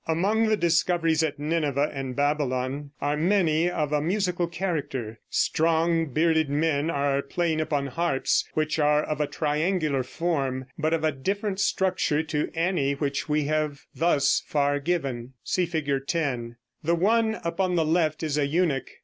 Among 0.07 0.47
the 0.47 0.57
discoveries 0.57 1.21
at 1.21 1.37
Nineveh 1.37 1.91
and 1.93 2.15
Babylon 2.15 2.89
are 2.99 3.15
many 3.15 3.69
of 3.69 3.93
a 3.93 4.01
musical 4.01 4.47
character. 4.47 5.19
Strong 5.29 6.07
bearded 6.07 6.49
men 6.49 6.89
are 6.89 7.21
playing 7.21 7.61
upon 7.61 7.85
harps 7.85 8.43
which 8.55 8.79
are 8.79 9.03
of 9.03 9.21
a 9.21 9.27
triangular 9.27 10.01
form, 10.01 10.65
but 10.75 10.91
of 10.95 11.03
a 11.03 11.11
different 11.11 11.59
structure 11.59 12.23
to 12.23 12.49
any 12.55 12.93
which 12.93 13.29
we 13.29 13.43
have 13.43 13.83
thus 13.93 14.41
far 14.47 14.79
given. 14.79 15.33
(See 15.43 15.67
Fig. 15.67 16.07
10.) 16.07 16.55
The 16.83 16.95
one 16.95 17.39
upon 17.43 17.75
the 17.75 17.85
left 17.85 18.23
is 18.23 18.39
a 18.39 18.47
eunuch. 18.47 18.89